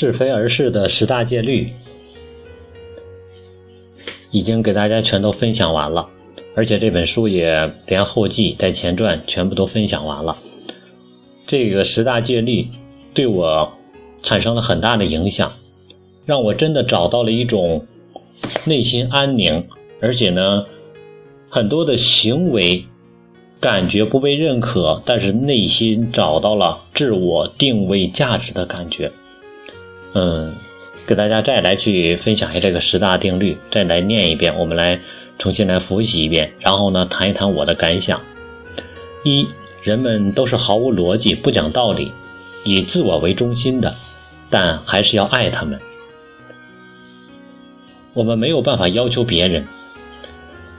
[0.00, 1.72] 是非而是的十大戒律
[4.30, 6.08] 已经给大家全都分享完了，
[6.54, 10.38] 而且这本书也连后记带前传全部都分享完了。
[11.48, 12.68] 这个十大戒律
[13.12, 13.72] 对我
[14.22, 15.52] 产生了很大的影响，
[16.24, 17.84] 让我真的找到了一种
[18.64, 19.66] 内心安宁，
[20.00, 20.64] 而且呢，
[21.50, 22.84] 很多的行为
[23.58, 29.10] 感觉不被认可，但是内心找到了自我定位价值的感觉。
[30.14, 30.54] 嗯，
[31.06, 34.98] 给大家再来去分享一下这个十大定律，再来念一遍，我们来
[35.38, 38.20] 重新来复习一遍，然后呢，谈一谈我的感想。
[39.22, 39.46] 一，
[39.82, 42.10] 人们都是毫无逻辑、不讲道理、
[42.64, 43.94] 以自我为中心的，
[44.48, 45.78] 但还是要爱他们。
[48.14, 49.64] 我们没有办法要求别人，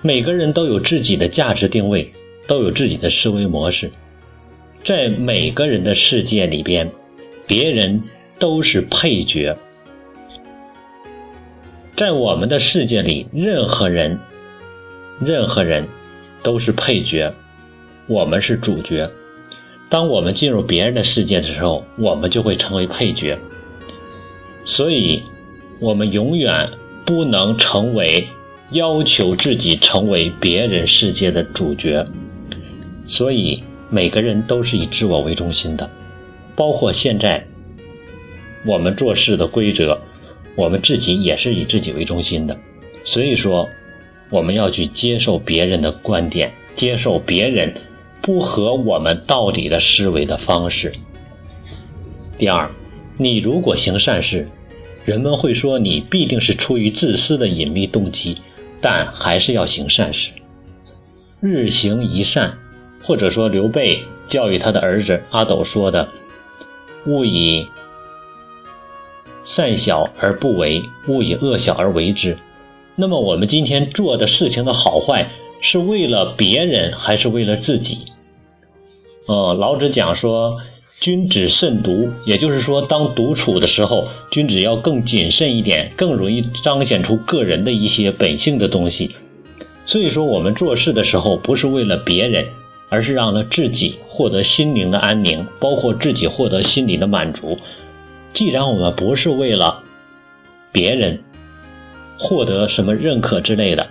[0.01, 2.11] 每个人都有自己的价值定位，
[2.47, 3.91] 都有自己的思维模式，
[4.83, 6.91] 在每个人的世界里边，
[7.45, 8.01] 别人。
[8.39, 9.53] 都是配角，
[11.93, 14.17] 在我们的世界里，任何人，
[15.19, 15.85] 任何人
[16.41, 17.33] 都是配角，
[18.07, 19.11] 我们是主角。
[19.89, 23.37] 当我们进入别人的世界的时候，我们就会成为配角。
[24.63, 25.21] 所以，
[25.79, 26.69] 我们永远
[27.05, 28.25] 不能成为
[28.71, 32.05] 要求自己成为别人世界的主角。
[33.05, 35.89] 所以，每个人都是以自我为中心的，
[36.55, 37.45] 包括现在。
[38.65, 39.99] 我们做事的规则，
[40.55, 42.57] 我们自己也是以自己为中心的，
[43.03, 43.67] 所以说，
[44.29, 47.73] 我们要去接受别人的观点，接受别人
[48.21, 50.91] 不合我们道理的思维的方式。
[52.37, 52.69] 第二，
[53.17, 54.47] 你如果行善事，
[55.05, 58.37] 人们会说你必定是出于自私的隐秘动机，
[58.81, 60.31] 但还是要行善事。
[61.39, 62.53] 日行一善，
[63.01, 66.07] 或者说刘备教育他的儿子阿斗说的，
[67.05, 67.65] 勿以。
[69.49, 72.37] 善小而不为，勿以恶小而为之。
[72.95, 75.27] 那么，我们今天做的事情的好坏，
[75.59, 77.97] 是为了别人还是为了自己？
[79.25, 80.55] 呃，老子讲说，
[80.99, 89.15] 君子慎独，也就是说，当独处的时候，君子要更谨慎一点，更容易彰显出个人的一些本性的东西。
[89.83, 92.45] 所以说，我们做事的时候，不是为了别人，
[92.87, 97.57] 而是让了自己获得心灵的安宁，包括自己获得心理的满足。
[98.33, 99.83] 既然我们不是为了
[100.71, 101.21] 别人
[102.17, 103.87] 获得什么认可之类的，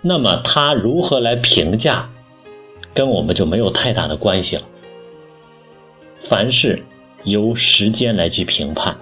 [0.00, 2.08] 那么他如何来评价，
[2.94, 4.62] 跟我们就没有太大的关系了。
[6.22, 6.82] 凡事
[7.24, 8.96] 由时间来去评判，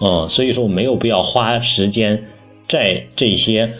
[0.00, 2.24] 嗯，所以说没有必要花时间
[2.68, 3.72] 在这些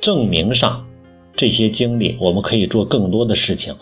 [0.00, 0.86] 证明上，
[1.34, 3.74] 这些经历，我们可以做更多的事情。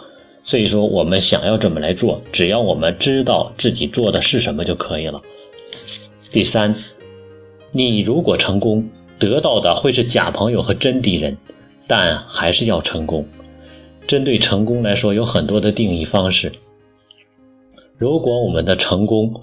[0.45, 5.23] 所以说，我们想要怎么来做，只要我们知道自己做的是什么就可以了。
[6.31, 6.77] 第三，
[7.73, 8.87] 你如果成功，
[9.19, 11.35] 得到的会是假朋友和真敌人，
[11.87, 13.27] 但还是要成功。
[14.07, 16.53] 针对成功来说，有很多的定义方式。
[17.97, 19.43] 如果我们的成功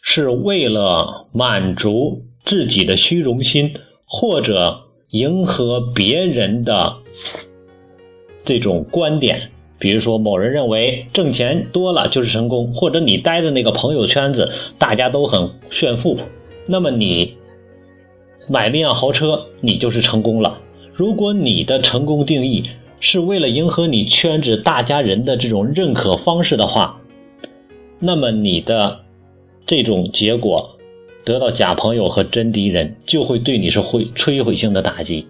[0.00, 3.74] 是为了满足自己的虚荣心，
[4.04, 6.98] 或者迎合别人的
[8.44, 9.50] 这种观点。
[9.80, 16.18] 比如说，某人认为挣钱多了就是成功，或者你待的那个朋友圈子大家都很炫富，
[16.66, 17.34] 那么你
[18.46, 20.58] 买那辆豪车，你就是成功了。
[20.92, 22.62] 如果你的成功定义
[23.00, 27.00] 是为了迎合你圈子大家人的这种认可方式的话，
[27.98, 29.00] 那么你的
[29.64, 30.76] 这种结果
[31.24, 35.26] 得到假朋友和真敌人，就会对你是会摧毁性的打击。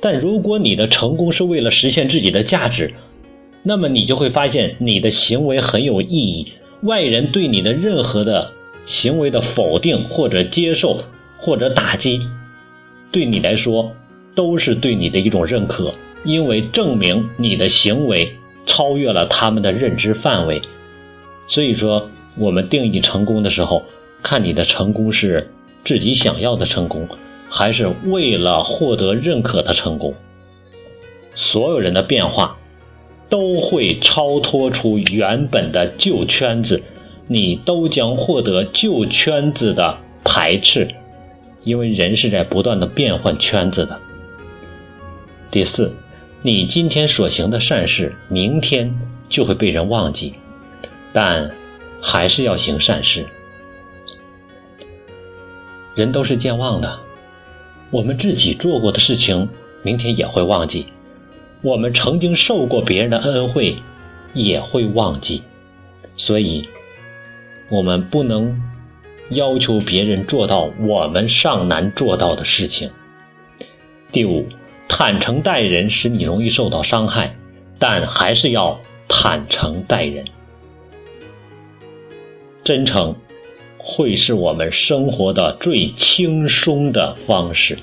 [0.00, 2.94] 但如果你的成功是为了实现自己的价值，
[3.66, 6.52] 那么你就会发现，你的行为很有意义。
[6.82, 8.52] 外人对你的任何的
[8.84, 11.02] 行为的否定或者接受
[11.38, 12.20] 或者打击，
[13.10, 13.90] 对你来说
[14.34, 15.90] 都是对你的一种认可，
[16.24, 18.36] 因为证明你的行为
[18.66, 20.60] 超越了他们的认知范围。
[21.46, 23.82] 所以说，我们定义成功的时候，
[24.22, 25.48] 看你的成功是
[25.84, 27.08] 自己想要的成功，
[27.48, 30.12] 还是为了获得认可的成功。
[31.34, 32.58] 所有人的变化。
[33.28, 36.82] 都会超脱出原本的旧圈子，
[37.26, 40.88] 你都将获得旧圈子的排斥，
[41.62, 43.98] 因为人是在不断的变换圈子的。
[45.50, 45.92] 第四，
[46.42, 48.94] 你今天所行的善事，明天
[49.28, 50.34] 就会被人忘记，
[51.12, 51.50] 但
[52.00, 53.26] 还是要行善事。
[55.94, 56.98] 人都是健忘的，
[57.90, 59.48] 我们自己做过的事情，
[59.82, 60.86] 明天也会忘记。
[61.64, 63.74] 我们曾经受过别人的恩惠，
[64.34, 65.42] 也会忘记，
[66.14, 66.68] 所以，
[67.70, 68.54] 我们不能
[69.30, 72.90] 要求别人做到我们尚难做到的事情。
[74.12, 74.46] 第五，
[74.86, 77.34] 坦诚待人使你容易受到伤害，
[77.78, 78.78] 但还是要
[79.08, 80.22] 坦诚待人。
[82.62, 83.16] 真诚
[83.78, 87.78] 会是我们生活的最轻松的方式。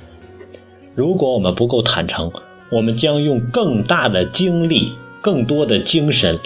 [0.93, 2.31] 如果我们不够坦诚，
[2.71, 6.39] 我们将用更大的精力、更多的精神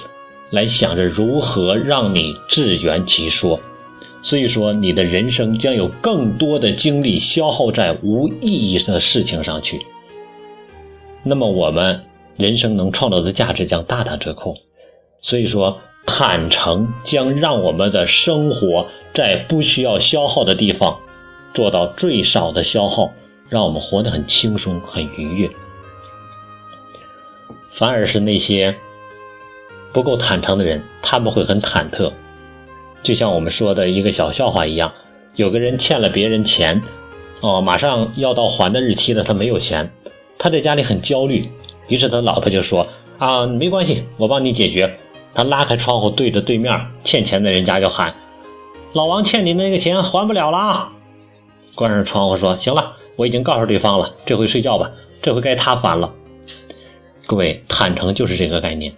[0.50, 3.60] 来想着如何让你自圆其说。
[4.24, 9.80] 所以说，你的人生将有更多的精力消耗在无意义的事情上去。
[11.22, 12.02] 那么，我们
[12.36, 14.56] 人生能创造的价值将大打折扣。
[15.22, 20.98] 所以说，坦诚将让我们的生活在不需要消耗的地方
[21.54, 23.12] 做到最少的消耗，
[23.48, 25.50] 让我们活得很轻松、很愉悦。
[27.76, 28.74] 反而是那些
[29.92, 32.10] 不够坦诚的人，他们会很忐忑。
[33.04, 34.94] 就像我们说的一个小笑话一样，
[35.36, 36.82] 有个人欠了别人钱，
[37.42, 39.92] 哦，马上要到还的日期了，他没有钱，
[40.38, 41.52] 他在家里很焦虑。
[41.90, 42.88] 于是他老婆就说
[43.20, 44.98] ：“啊，没关系，我帮你解决。”
[45.36, 46.74] 他拉开窗户，对着对面
[47.04, 48.16] 欠钱的人家就喊
[48.94, 50.90] ：“老王欠你那个钱还不了了！”
[51.76, 54.90] 关上窗户说：“行了，我已经告诉对方了，这回睡觉吧，
[55.22, 56.12] 这回该他还了。”
[57.26, 58.94] 各位，坦诚就是这个概念。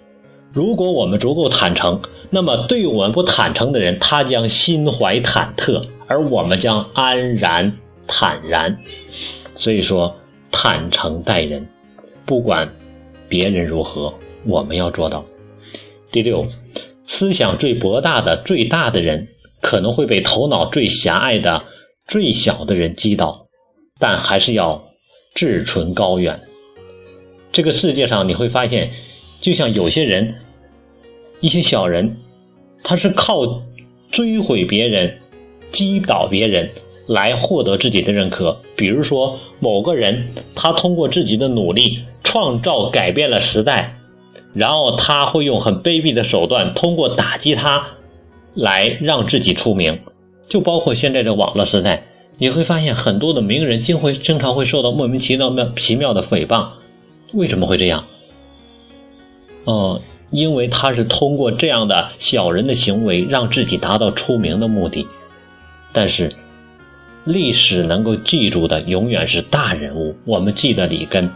[0.52, 2.02] 如果我们足够坦诚。
[2.30, 8.78] 那么，对我们不坦诚的人，他将心怀忐忑，而我们将安然坦然。
[9.56, 10.14] 所以说，
[10.52, 11.66] 坦诚待人，
[12.26, 12.70] 不管
[13.30, 14.14] 别人如何，
[14.46, 15.24] 我们要做到。
[16.12, 16.46] 第六，
[17.06, 19.30] 思想最博大的、最大的人，
[19.62, 21.64] 可能会被头脑最狭隘的、
[22.06, 23.48] 最小的人击倒，
[24.02, 24.84] 但还是要
[25.34, 26.42] 志存高远。
[27.52, 28.92] 这个世界上，你会发现，
[29.40, 30.36] 就像有些人。
[31.40, 32.18] 一些小人，
[32.84, 33.62] 他是靠
[34.12, 35.20] 追毁别人、
[35.70, 36.68] 击倒别人
[37.06, 38.60] 来获得自己的认可。
[38.76, 44.00] 比如说，某个人他通过自己的努力创造改变了时代，
[44.56, 47.86] 然后他会用很卑鄙的手段通过打击他
[48.56, 50.00] 来让自己出名。
[50.50, 52.04] 就包括现在的网络时代，
[52.40, 56.68] 你会发现很多的名人经会经常会受到莫名其妙的、奇妙的诽谤。
[57.34, 58.06] 为什么会这样？
[59.66, 60.02] 嗯。
[60.30, 65.08] 因为他是通过这样的小人的行为，让自己达到出名的目的。
[65.94, 66.36] 但是，
[67.24, 70.18] 历史能够记住的永远是大人物。
[70.26, 71.32] 我们记得里根，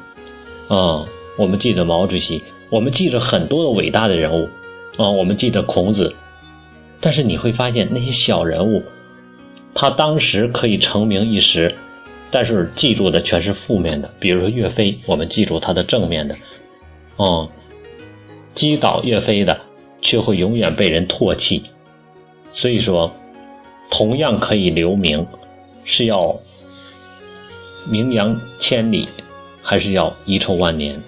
[0.68, 1.06] 啊，
[1.38, 4.50] 我们记得毛主席，我们记着很多的伟大的人物，
[4.98, 6.14] 啊，我们记得孔子。
[7.00, 8.84] 但是你会发现，那些小人物，
[9.74, 11.74] 他当时可以成名一时，
[12.32, 14.10] 但是记住的全是负面的。
[14.20, 16.36] 比如说岳飞，我们记住他的正面的，
[17.18, 17.48] 嗯。
[18.54, 19.62] 击倒岳飞的，
[20.02, 21.64] 却会永远被人唾弃。
[22.52, 23.10] 所以说，
[23.90, 25.26] 同样可以留名，
[25.86, 26.38] 是要
[27.88, 29.08] 名扬千里，
[29.62, 31.02] 还是要遗臭万年？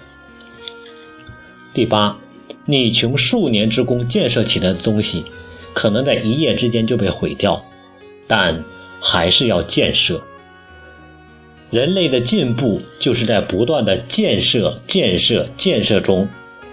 [1.74, 2.18] 第八，
[2.66, 5.26] 你穷数年之功建设起来的东西，
[5.74, 7.62] 可能在一夜之间就被毁掉，
[8.26, 8.64] 但
[9.02, 10.24] 还是要建设。
[11.74, 16.26] 人类的进步，就是在不断的建设、建设、建设中。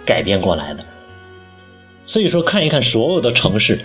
[0.05, 0.85] 改变过来的，
[2.05, 3.79] 所以说看一看所有的城市，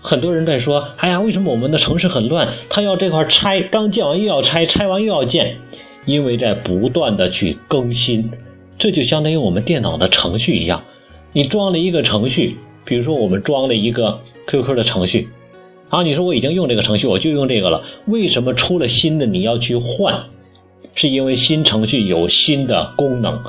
[0.00, 2.52] 很多人在说：“哎呀，为什么我们的城市很乱？
[2.68, 5.58] 他要这块拆，刚建完又要拆，拆完又要建，
[6.04, 8.28] 因为在不断的去更新。
[8.76, 10.82] 这就相当于我们电脑的程序一样，
[11.32, 15.28] 你装了一个程序，比如说我们装了一个 QQ 的程序，
[15.88, 20.24] 啊，你说我已经用这个程序，我就用这个了，为什么出了新的你要去换？
[20.94, 23.40] 是因为新程序有新的功能。”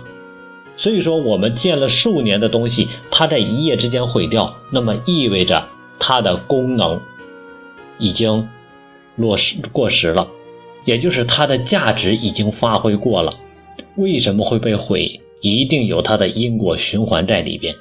[0.77, 5.65] 所以说，我们建了数年的东西，它在一夜之间毁掉，那么意味着
[5.97, 7.01] 它的功能
[7.97, 8.47] 已经
[9.15, 10.27] 落实过时了，
[10.85, 13.33] 也就是它的价值已经发挥过了。
[13.95, 15.19] 为什么会被毁？
[15.41, 17.73] 一定有它的因果循环在里边。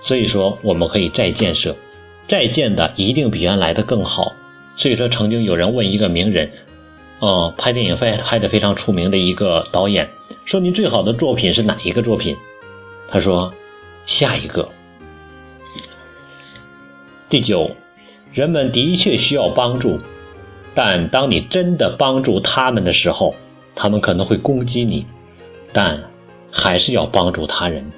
[0.00, 1.76] 所以说，我们可以再建设，
[2.26, 4.32] 再建的一定比原来的更好。
[4.76, 6.50] 所以说，曾经有人问一个名人。
[7.20, 10.10] 哦，拍电影非拍的非常出名的一个导演
[10.44, 12.36] 说：“您最好的作品是哪一个作品？”
[13.08, 13.54] 他说
[14.04, 14.68] ：“下一个。”
[17.30, 17.70] 第九，
[18.32, 19.98] 人们的确需要帮助，
[20.74, 23.34] 但当你真的帮助他们的时候，
[23.74, 25.06] 他们可能会攻击你，
[25.72, 25.98] 但
[26.50, 27.90] 还是要帮助他人。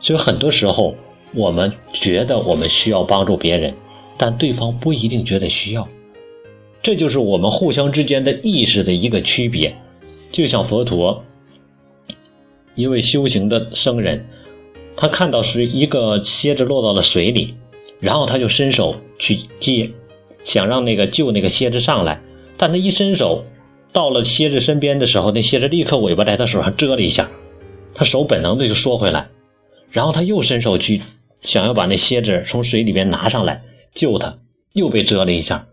[0.00, 0.94] 所以很多时候，
[1.36, 3.74] 我们觉得我们需要帮助别人，
[4.16, 5.86] 但对方不一定觉得需要。
[6.82, 9.76] 这就是我们互相之间的意识的一个区别，
[10.32, 11.22] 就像佛陀，
[12.74, 14.24] 一位修行的僧人，
[14.96, 17.54] 他看到是一个蝎子落到了水里，
[18.00, 19.90] 然后他就伸手去接，
[20.42, 22.18] 想让那个救那个蝎子上来，
[22.56, 23.44] 但他一伸手
[23.92, 27.28] 到了蝎子身边的时候，那蝎子立刻尾巴在他手上蛰了一下，
[27.94, 29.28] 他手本能的就缩回来，
[29.90, 31.02] 然后他又伸手去
[31.40, 33.62] 想要把那蝎子从水里边拿上来
[33.94, 34.38] 救他，
[34.72, 35.66] 又被蛰了一下，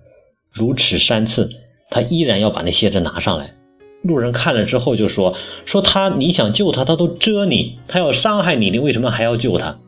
[0.52, 1.50] 如此三次，
[1.90, 3.56] 他依然要把那蝎子拿上来。
[4.02, 9.80] 路人看了之后就说：“说他你想救他，他都蛰你，他要伤害你，你为什么还要救他？”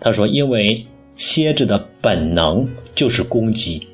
[0.00, 3.86] 他说：“因为蝎子的本能就是攻击，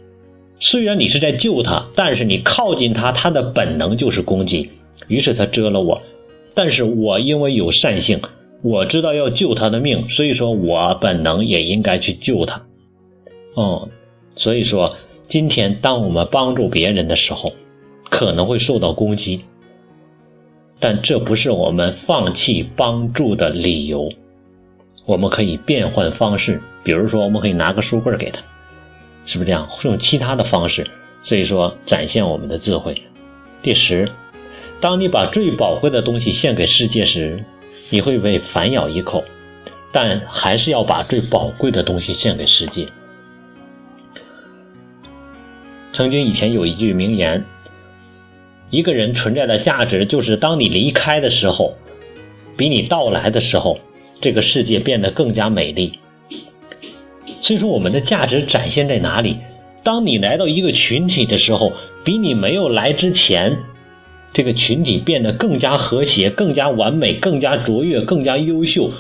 [0.60, 4.70] 虽然你是在救他，但是你靠近他，他的本能就是攻击。
[5.08, 6.00] 于是他蛰了我，
[6.54, 8.20] 但是我因为有善性，
[8.62, 12.62] 我知道要救他的命，所以说我本能也应该去救他。
[13.54, 13.88] 哦，
[14.36, 17.52] 所以说今天当我们帮助别人的时候。”
[18.10, 19.40] 可能会受到攻击，
[20.80, 24.10] 但这不是我们放弃帮助的理由。
[25.06, 28.42] 我们可以变换方式，比如说，我们可以拿个书柜给他，
[29.24, 29.66] 是不是这样？
[29.84, 30.84] 用其他的方式，
[31.22, 32.92] 所以说展现我们的智慧。
[33.62, 34.08] 第十，
[34.80, 37.42] 当你把最宝贵的东西献给世界时，
[37.90, 39.22] 你会被反咬一口，
[39.92, 42.88] 但还是要把最宝贵的东西献给世界。
[45.92, 47.44] 曾经以前有一句名言。
[48.70, 51.74] 一个人存在的价值，就是当你离开的时候，
[52.56, 53.76] 比你到来的时候，
[54.20, 55.98] 这个世界变得更加美丽。
[57.40, 59.38] 所以说，我们的价值展现在哪里？
[59.82, 61.72] 当你来到一个群体的时候，
[62.04, 63.58] 比你没有来之前，
[64.32, 68.90] 这个群体变得更加和谐、更加完美、更加卓越、更加优秀，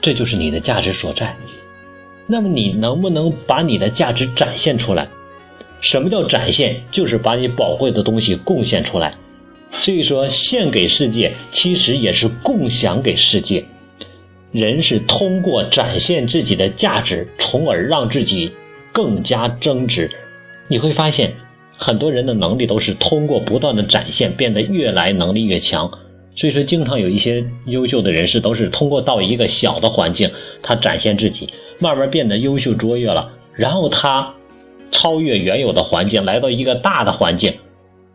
[0.00, 1.36] 这就是你的价值所在。
[2.26, 5.08] 那么，你能不能把你的价值展现出来？
[5.80, 6.82] 什么叫展现？
[6.90, 9.14] 就是把你宝贵的东西贡献出来。
[9.80, 13.64] 所以说，献给世界，其实也是共享给世界。
[14.52, 18.50] 人是通过展现自己的价值，从而让自己
[18.90, 20.10] 更加增值。
[20.68, 21.34] 你会发现，
[21.76, 25.90] 很多人的能力都是通过不断的展现，变得越来能力越强。
[26.34, 30.30] 所以说，经常有一些优秀的人士，都是通过到一个小的环境，
[30.62, 34.32] 他展现自己，慢慢变得优秀卓越了，然后他。
[34.92, 37.52] 超越原有的环境，来到一个大的环境，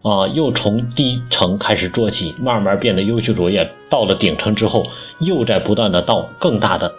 [0.01, 3.69] 啊，又从低层开始做起，慢慢变得优秀卓越。
[3.89, 4.81] 到了顶层之后，
[5.19, 6.91] 又在不断的到更大的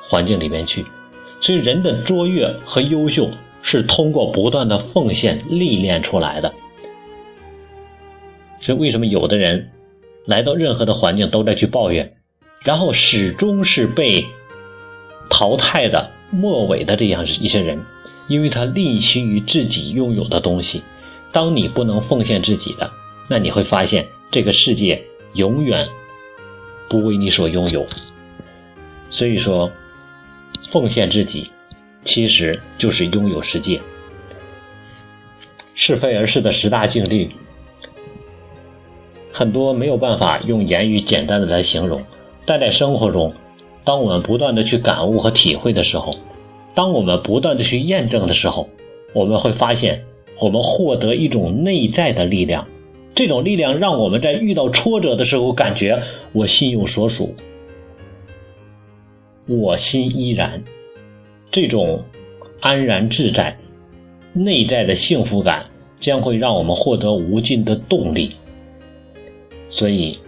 [0.00, 0.86] 环境里面去。
[1.40, 3.28] 所以，人的卓越和优秀
[3.62, 6.52] 是通过不断的奉献历练出来的。
[8.60, 9.70] 所以，为什么有的人
[10.26, 12.16] 来到任何的环境都在去抱怨，
[12.60, 14.26] 然后始终是被
[15.30, 17.82] 淘汰的末尾的这样一些人？
[18.28, 20.82] 因为他吝惜于自己拥有的东西，
[21.32, 22.90] 当你不能奉献自己的，
[23.28, 25.02] 那你会发现这个世界
[25.34, 25.88] 永远
[26.88, 27.84] 不为你所拥有。
[29.10, 29.70] 所以说，
[30.70, 31.50] 奉献自己
[32.04, 33.80] 其实就是拥有世界。
[35.74, 37.30] 是非而是的十大境地，
[39.32, 42.04] 很多没有办法用言语简单的来形容，
[42.44, 43.32] 但在生活中，
[43.82, 46.14] 当我们不断的去感悟和体会的时候。
[46.74, 48.66] 当我们不断的去验证的时候，
[49.12, 50.04] 我们会发现，
[50.38, 52.66] 我们获得一种内在的力量。
[53.14, 57.34] 这种力量让我们在遇到挫折的时候，感觉我心有所属，
[59.46, 60.62] 我心依然。
[61.52, 62.02] 这种
[62.60, 63.56] 安然自在、
[64.32, 65.66] 内在的幸福感，
[66.00, 68.34] 将会让我们获得无尽的动力。
[69.68, 70.18] 所以，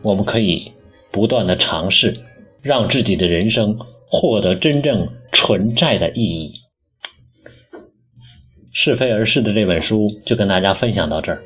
[0.00, 0.72] 我们可以
[1.10, 2.16] 不断的尝试，
[2.62, 5.06] 让自己的人生获得真正。
[5.30, 6.54] 存在的意义，
[8.72, 11.42] 是非而是的这本书就跟大家分享到这儿，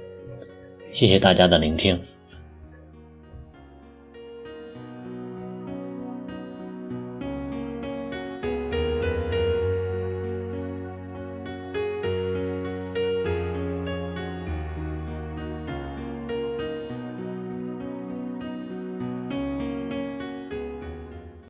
[0.92, 2.00] 谢谢大家的聆听。